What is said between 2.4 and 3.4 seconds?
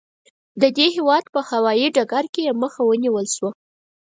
یې مخه ونیول